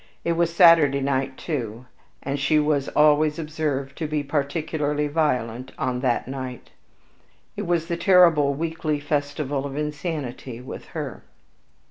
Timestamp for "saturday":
0.51-0.99